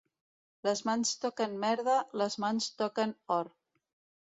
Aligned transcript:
Les 0.67 0.79
mans 0.89 1.11
toquen 1.25 1.53
merda, 1.65 1.99
les 2.23 2.39
mans 2.47 2.73
toquen 2.83 3.17
or. 3.39 3.55